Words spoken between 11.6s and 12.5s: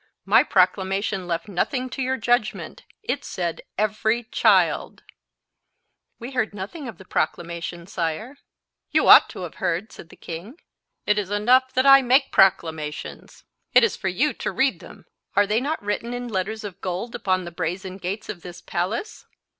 that I make